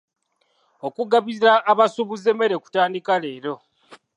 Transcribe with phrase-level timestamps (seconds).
[0.87, 3.55] Okugabira abasuubuzi emmere kutandika leero.